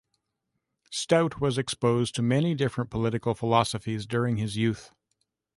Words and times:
Stout 0.89 1.39
was 1.39 1.59
exposed 1.59 2.15
to 2.15 2.23
many 2.23 2.55
different 2.55 2.89
political 2.89 3.35
philosophies 3.35 4.07
during 4.07 4.37
his 4.37 4.57
youth. 4.57 4.89